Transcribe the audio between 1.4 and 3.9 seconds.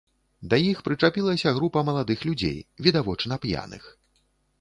група маладых людзей, відавочна, п'яных.